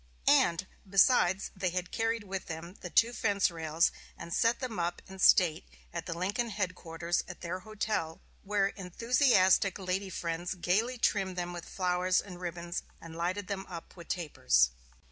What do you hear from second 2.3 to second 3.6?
them the two fence